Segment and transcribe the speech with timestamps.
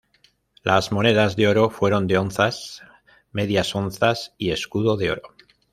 [0.63, 2.81] Las monedas de oro fueron de onzas,
[3.31, 5.35] medias onzas y escudo de oro.